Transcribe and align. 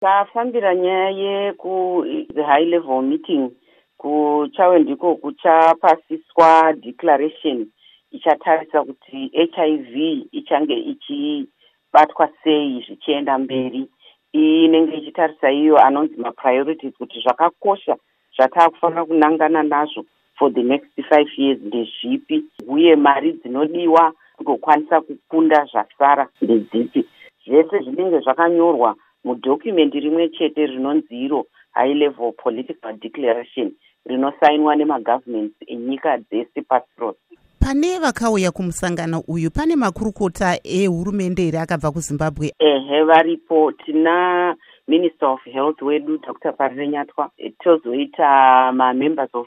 tafambira 0.00 0.74
nyaya 0.74 1.10
yekuhigh 1.10 2.66
level 2.66 3.02
meeting 3.02 3.50
kuchave 3.98 4.78
ndiko 4.78 5.14
kuchapasiswa 5.14 6.72
declaration 6.72 7.66
ichatarisa 8.10 8.84
kuti 8.84 9.30
hiv 9.34 9.96
ichange 10.32 10.74
ichibatwa 10.74 12.28
sei 12.44 12.84
zvichienda 12.86 13.38
mberi. 13.38 13.86
Inenge 14.32 14.96
ichitarisa 14.96 15.52
iyo 15.52 15.78
anonzi 15.78 16.16
mapriorities 16.16 16.94
kuti 16.94 17.20
zvakakosha 17.20 17.96
zvataakufanira 18.36 19.04
kunangana 19.04 19.62
nazvo 19.62 20.04
for 20.38 20.54
the 20.54 20.62
next 20.62 21.02
five 21.08 21.28
years 21.36 21.58
ndezvipi 21.62 22.44
uye 22.68 22.96
mari 22.96 23.32
dzinodiwa 23.32 24.12
kugokwanisa 24.36 25.00
kukunda 25.00 25.64
zvasara 25.64 26.28
ndedzipi 26.42 27.04
zvese 27.46 27.78
zvinenge 27.78 28.18
zvakanyorwa 28.18 28.96
mudhokumendi 29.24 30.00
rimwe 30.00 30.28
chete 30.28 30.66
rinonzi 30.66 31.24
iro 31.24 31.46
high 31.72 31.94
level 31.94 32.32
political 32.32 32.92
declaration 32.92 33.72
rinosainwa 34.06 34.76
nemagavhmendi 34.76 35.54
enyika 35.66 36.18
dzese 36.18 36.62
pasi 36.68 36.88
rose. 36.98 37.18
Pane 37.60 37.98
vakauya 37.98 38.50
kumusangano 38.50 39.22
uyu 39.28 39.50
pane 39.50 39.76
makurukota 39.76 40.58
ehurumende 40.64 41.42
here 41.42 41.58
akabva 41.60 41.90
kuzimbabwe? 41.90 42.54
Ehe 42.58 43.02
varipo. 43.04 43.72
Tina 43.72 44.56
minister 44.90 45.28
of 45.28 45.40
health 45.44 45.82
wedu 45.82 46.18
dr 46.18 46.52
parirenyatwa 46.52 47.30
tozoita 47.62 48.72
mamembers 48.72 49.34
of 49.34 49.46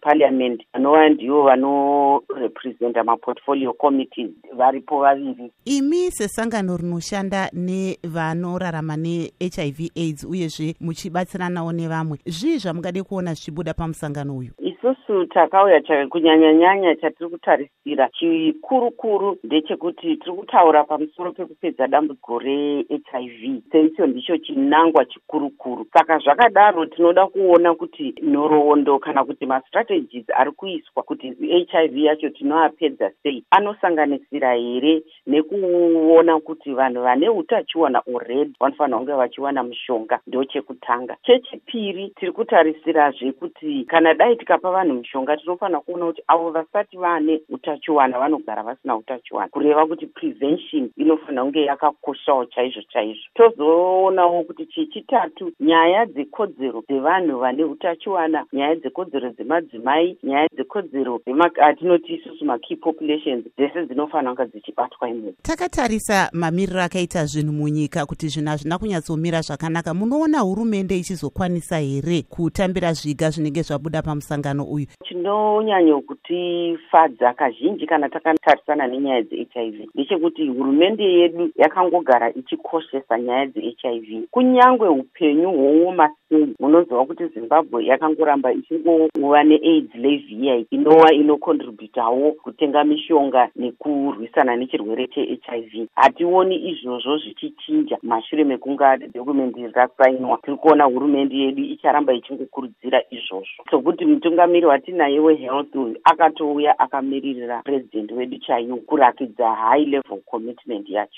parliament 0.00 0.62
vanova 0.72 1.08
ndivo 1.08 1.42
vanorepresenta 1.42 3.04
maportfolio 3.04 3.72
committees 3.72 4.30
varipo 4.56 5.00
vaviri. 5.00 5.52
Imi 5.64 6.10
sesangano 6.10 6.76
rinoshanda 6.76 7.50
nevanorarama 7.52 8.96
nehiv 8.96 9.90
aids 9.96 10.24
uyezve 10.24 10.74
muchibatsiranawo 10.80 11.72
nevamwe 11.72 12.18
zvii 12.26 12.58
zvamungade 12.58 13.02
kuona 13.02 13.34
zvichibuda 13.34 13.74
pamusangano 13.74 14.36
uyu 14.36 14.52
isusu 14.80 15.26
takauya 15.26 16.08
kunyanyanyanya 16.08 16.96
chatiri 16.96 17.30
kutarisira 17.30 18.08
chikuru 18.08 18.90
kuru 18.90 19.38
ndechekuti 19.44 20.16
tiri 20.16 20.36
kutaura 20.36 20.84
pamusoro 20.84 21.32
pekupedza 21.32 21.86
dambudziko 21.86 22.38
rehiv 22.38 23.62
seicho 23.72 24.06
ndicho 24.06 24.38
chinangwa 24.38 25.04
chikuru 25.04 25.50
kuru 25.50 25.86
saka 25.92 26.18
zvakadaro 26.18 26.86
tinoda 26.86 27.26
kuona 27.26 27.74
kuti 27.74 28.14
nhoroondo 28.22 28.98
kana 28.98 29.24
kuti 29.24 29.46
mastrategies 29.46 30.24
ari 30.34 30.52
kuiswa 30.52 31.02
kuti 31.02 31.32
hiv 31.40 31.96
yacho 31.96 32.28
tinoapedza 32.28 33.10
sei 33.22 33.44
anosanganisira 33.50 34.54
here 34.54 35.02
nekuona 35.26 36.40
kuti 36.40 36.72
vanhu 36.72 37.02
vane 37.02 37.28
utachiwana 37.28 38.02
already 38.06 38.52
vanofanira 38.60 38.98
kunge 38.98 39.12
vachiwana 39.12 39.62
mushonga 39.62 40.20
ndo 40.26 40.44
chekutanga 40.44 41.16
chechipiri 41.22 42.08
tiri 42.08 42.32
kutarisira 42.32 43.12
kuti 43.38 43.84
kana 43.84 44.14
dai 44.14 44.36
tikapa 44.36 44.69
vanhu 44.70 44.94
mishonga 44.94 45.36
tinofanira 45.36 45.80
kuona 45.80 46.06
kuti 46.06 46.22
avo 46.26 46.50
vasati 46.50 46.96
vane 46.96 47.40
utachiwana 47.48 48.18
vanogara 48.18 48.62
vasina 48.62 48.96
utachiwana. 48.96 49.48
Kureva 49.48 49.86
kuti 49.86 50.06
prevention 50.06 50.90
inofanira 50.96 51.42
kunge 51.42 51.64
yakakoshawo 51.64 52.44
chaizvo 52.44 52.82
chaizvo. 52.92 53.22
Tozoonawo 53.34 54.44
kuti 54.44 54.66
chechitatu 54.66 55.52
nyaya 55.60 56.06
dzekodzero 56.06 56.82
dzevanhu 56.88 57.38
vane 57.38 57.64
utachiwana 57.64 58.44
nyaya 58.52 58.76
dzekodzero 58.76 59.30
dzemadzimai 59.30 60.16
nyaya 60.22 60.48
dzekodzero 60.54 61.20
dzeatinoti 61.26 62.14
isusu 62.14 62.44
makey 62.44 62.76
populations 62.76 63.44
dzese 63.58 63.86
dzinofanira 63.86 64.34
kunge 64.34 64.50
dzichibatwa 64.50 65.08
imomo 65.08 65.32
takatarisa 65.42 66.30
mamiriro 66.32 66.82
akaita 66.82 67.26
zvinhu 67.26 67.52
munyika 67.52 68.06
kuti 68.06 68.28
zvinhu 68.28 68.48
hazvina 68.48 68.78
kunyatsomira 68.78 69.40
zvakanaka 69.40 69.94
munoona 69.94 70.40
hurumende 70.40 70.98
ichizokwanisa 70.98 71.78
here 71.78 72.22
kutambira 72.22 72.92
zviga 72.92 73.30
zvinenge 73.30 73.62
zvabuda 73.62 74.02
pamusangano 74.02 74.59
uyu? 74.64 74.86
Chinonyanyokutifadza 75.04 77.32
kazhinji 77.32 77.86
kana 77.86 78.08
takatarisana 78.08 78.86
nenyaya 78.86 79.22
dzehiv 79.22 79.88
ndechekuti 79.94 80.48
hurumende 80.48 81.04
yedu 81.04 81.50
yakangogara 81.56 82.34
ichikoshesa 82.34 83.18
nyaya 83.18 83.46
dzehiv 83.46 84.24
kunyange 84.30 84.84
upenyu 84.84 85.50
hwooma 85.50 86.10
sei 86.28 86.54
munoziva 86.60 87.04
kuti 87.04 87.26
zimbabwe 87.26 87.86
yakangoramba 87.86 88.52
ichingova 88.52 89.44
neaids 89.44 89.94
levy 89.94 90.66
inova 90.70 91.12
inokontributawo 91.12 92.32
kutenga 92.32 92.84
mishonga 92.84 93.48
nekurwisana 93.56 94.56
nechirwere 94.56 95.06
chehiv 95.06 95.88
hationi 95.94 96.70
izvozvo 96.70 97.18
zvichichinja 97.18 97.98
mashure 98.02 98.44
mekunga 98.44 98.96
dokumendi 98.96 99.66
rasainwa 99.66 100.38
tiri 100.44 100.56
kuona 100.56 100.84
hurumende 100.84 101.36
yedu 101.36 101.62
icharamba 101.62 102.12
ichingokurudzira 102.12 103.02
izvozvo. 103.10 103.64
Sokuti 103.70 104.04
mutungamiri 104.04 104.49
watinaye 104.66 105.20
wehealth 105.20 105.76
akatouya 106.04 106.78
akamiririra 106.78 107.62
purezidendi 107.62 108.14
wedu 108.14 108.38
chaiwo 108.38 108.76
kurakidza 108.76 109.54
high 109.54 109.84
level 109.84 110.18
commitment 110.26 110.88
yacho 110.88 111.08